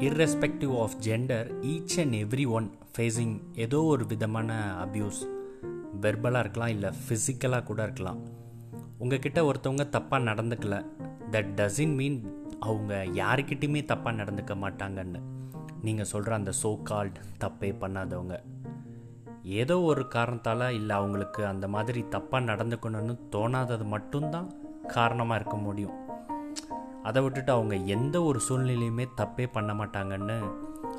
[0.00, 5.18] Irrespective of gender each and every one facing ஏதோ ஒரு விதமான அப்யூஸ்
[6.00, 8.20] வெர்பலாக இருக்கலாம் இல்லை ஃபிசிக்கலாக கூட இருக்கலாம்.
[8.98, 10.84] உங்ககிட்ட ஒருத்தவங்க தப்பாக நடந்துக்கல.
[11.30, 15.20] தட் டசின் மீன் அவங்க யாருக்கிட்டையுமே தப்பாக நடந்துக்க மாட்டாங்கன்னு.
[15.82, 18.38] நீங்கள் சொல்கிற அந்த சோ கால்ட் தப்பே பண்ணாதவங்க.
[19.42, 24.52] ஏதோ ஒரு காரணத்தால் இல்லை அவங்களுக்கு அந்த மாதிரி தப்பாக நடந்துக்கணும்னு தோணாதது மட்டும்தான்
[24.86, 26.09] காரணமாக இருக்க முடியும்.
[27.02, 30.36] அதை விட்டுட்டு அவங்க எந்த ஒரு சூழ்நிலையுமே தப்பே பண்ண மாட்டாங்கன்னு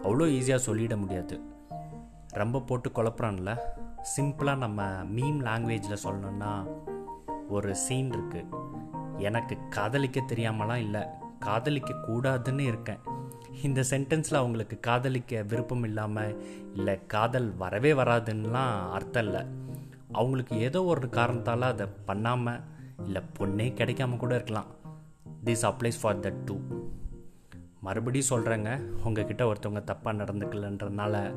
[0.03, 1.35] அவ்வளோ ஈஸியாக சொல்லிட முடியாது.
[2.31, 3.51] ரொம்ப போட்டு குழப்புறான்ல?
[4.15, 4.81] சிம்பிளாக நம்ம
[5.15, 6.51] மீம் லாங்குவேஜில் சொல்லணும்னா
[7.47, 8.49] ஒரு சீன் இருக்குது
[9.17, 11.01] எனக்கு காதலிக்க தெரியாமலாம் இல்லை.
[11.39, 13.01] காதலிக்க கூடாதுன்னு இருக்கேன்.
[13.63, 16.35] இந்த சென்டென்ஸில் அவங்களுக்கு காதலிக்க விருப்பம் இல்லாமல்
[16.73, 19.41] இல்லை காதல் வரவே வராதுன்னெலாம் அர்த்தம் இல்லை.
[20.11, 22.61] அவங்களுக்கு ஏதோ ஒரு காரணத்தால் அதை பண்ணாமல்
[23.05, 24.69] இல்லை பொண்ணே கிடைக்காம கூட இருக்கலாம்.
[25.45, 26.59] This applies for that too
[27.81, 31.33] மறுபடியும் சொல்கிறேங்க உங்ககிட்ட ஒருத்தவங்க தப்பாக நடந்துக்கலன்றதுனால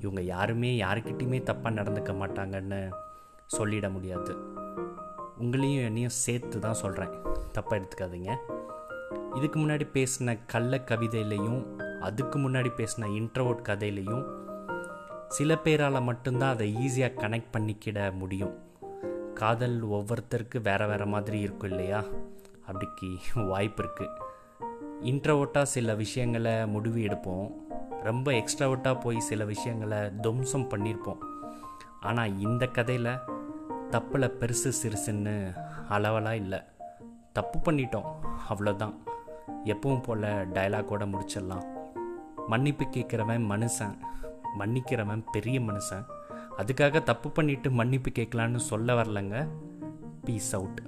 [0.00, 2.90] இவங்க யாருமே யாருக்கிட்டையுமே தப்பாக நடந்துக்க மாட்டாங்கன்னு
[3.58, 4.36] சொல்லிட முடியாது.
[5.40, 7.10] உங்களையும் என்னையும் சேர்த்து தான் சொல்கிறேன்
[7.54, 8.36] தப்பாக எடுத்துக்காதீங்க.
[9.34, 11.62] இதுக்கு முன்னாடி பேசின கள்ள கவிதையிலையும்
[12.00, 14.24] அதுக்கு முன்னாடி பேசின இன்ட்ரவோட் கதையிலையும்
[15.28, 18.54] சில பேரால் மட்டும்தான் அதை ஈஸியாக கனெக்ட் பண்ணிக்கிட முடியும்.
[19.34, 22.04] காதல் ஒவ்வொருத்தருக்கு வேறு வேறு மாதிரி இருக்கும் இல்லையா?
[22.68, 23.08] அப்படிக்கு
[23.48, 24.24] வாய்ப்பு இருக்குது
[25.02, 27.48] இன்ட்ரவோட்டாக சில விஷயங்களை முடிவு எடுப்போம்.
[28.02, 31.22] ரொம்ப எக்ஸ்ட்ராவோட்டாக போய் சில விஷயங்களை துவம்சம் பண்ணியிருப்போம்
[32.00, 33.20] ஆனால் இந்த கதையில்
[33.90, 35.34] தப்பில் பெருசு சிறுசுன்னு
[35.88, 36.60] அளவலாக இல்லை.
[37.32, 38.08] தப்பு பண்ணிட்டோம்
[38.48, 38.94] அவ்வளோதான்
[39.64, 41.64] எப்பவும் போல் டைலாகோட முடிச்சிடலாம்.
[42.48, 43.94] மன்னிப்பு கேட்குறவன் மனுஷன்
[44.58, 46.04] மன்னிக்கிறவன் பெரிய மனுஷன்.
[46.58, 49.48] அதுக்காக தப்பு பண்ணிட்டு மன்னிப்பு கேட்கலான்னு சொல்ல வரலங்க.
[50.24, 50.80] Peace out